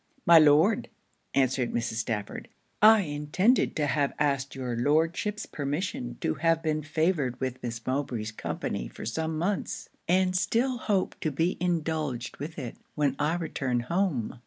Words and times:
'My 0.25 0.39
Lord,' 0.39 0.89
answered 1.35 1.71
Mrs. 1.71 1.97
Stafford, 1.97 2.47
'I 2.81 3.01
intended 3.01 3.75
to 3.75 3.85
have 3.85 4.13
asked 4.17 4.55
your 4.55 4.75
Lordship's 4.75 5.45
permission 5.45 6.17
to 6.21 6.33
have 6.33 6.63
been 6.63 6.81
favoured 6.81 7.39
with 7.39 7.61
Miss 7.61 7.85
Mowbray's 7.85 8.31
company 8.31 8.87
for 8.87 9.05
some 9.05 9.37
months; 9.37 9.89
and 10.07 10.35
still 10.35 10.79
hope 10.79 11.19
to 11.19 11.29
be 11.29 11.55
indulged 11.59 12.37
with 12.37 12.57
it 12.57 12.77
when 12.95 13.15
I 13.19 13.35
return 13.35 13.81
home. 13.81 14.39